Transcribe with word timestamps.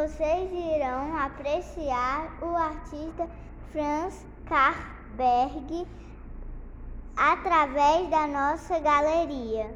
vocês 0.00 0.50
irão 0.50 1.14
apreciar 1.14 2.42
o 2.42 2.56
artista 2.56 3.28
Franz 3.70 4.26
Carberg 4.46 5.86
através 7.14 8.08
da 8.08 8.26
nossa 8.26 8.78
galeria. 8.78 9.70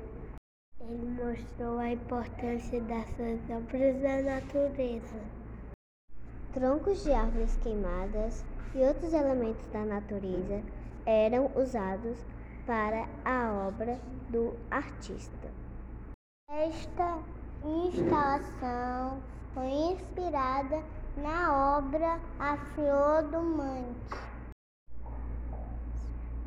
Ele 0.80 1.22
mostrou 1.22 1.79
a 1.79 1.90
importância 1.90 2.80
das 2.80 3.04
suas 3.16 3.39
obras 3.50 4.00
da 4.00 4.22
natureza. 4.22 5.21
Troncos 6.54 7.04
de 7.04 7.12
árvores 7.12 7.59
queimadas 7.59 8.46
e 8.75 8.79
outros 8.79 9.12
elementos 9.12 9.67
da 9.67 9.84
natureza 9.84 10.62
eram 11.04 11.50
usados 11.54 12.17
para 12.64 13.06
a 13.26 13.68
obra 13.68 14.00
do 14.31 14.56
artista. 14.70 15.50
Esta 16.48 17.18
instalação 17.62 19.20
foi 19.54 19.71
inspirada 19.71 20.82
na 21.17 21.79
obra 21.79 22.21
A 22.40 22.57
Flor 22.75 23.22
do 23.31 23.40
Mangue. 23.40 23.95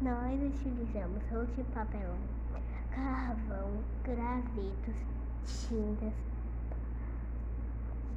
Nós 0.01 0.43
utilizamos 0.43 1.23
rolo 1.31 1.45
de 1.47 1.63
papelão, 1.73 2.17
carvão, 2.91 3.81
gravetos, 4.03 4.95
tintas 5.45 6.13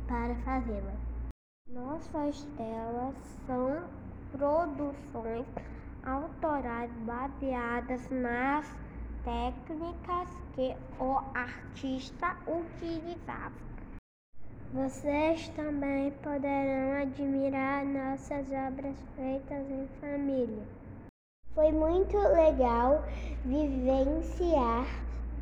para 0.08 0.34
fazê-la. 0.44 0.92
Nossas 1.68 2.42
telas 2.56 3.14
são 3.46 3.84
produções 4.32 5.46
autorais 6.04 6.90
baseadas 7.06 8.10
nas 8.10 8.66
técnicas 9.24 10.28
que 10.56 10.76
o 10.98 11.22
artista 11.32 12.36
utilizava. 12.48 13.70
Vocês 14.72 15.48
também 15.56 16.12
poderão 16.22 17.02
admirar 17.02 17.84
nossas 17.84 18.46
obras 18.52 18.94
feitas 19.16 19.68
em 19.68 19.88
família. 20.00 20.62
Foi 21.52 21.72
muito 21.72 22.16
legal 22.16 23.04
vivenciar 23.44 24.86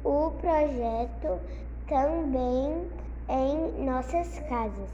o 0.03 0.31
projeto 0.31 1.39
também 1.87 2.91
em 3.29 3.85
nossas 3.85 4.39
casas. 4.49 4.89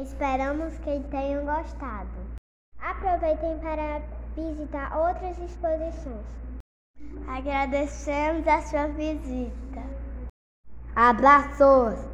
Esperamos 0.00 0.78
que 0.78 1.00
tenham 1.10 1.44
gostado. 1.44 2.08
Aproveitem 2.78 3.58
para 3.58 4.00
visitar 4.36 4.96
outras 4.96 5.36
exposições. 5.38 6.24
Agradecemos 7.26 8.46
a 8.46 8.62
sua 8.62 8.86
visita. 8.86 9.82
Abraços! 10.94 12.11